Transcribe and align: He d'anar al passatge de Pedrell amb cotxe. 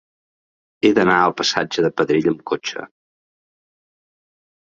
He 0.87 0.89
d'anar 0.99 1.17
al 1.25 1.33
passatge 1.41 1.85
de 1.87 1.91
Pedrell 2.01 2.31
amb 2.33 2.41
cotxe. 2.53 2.87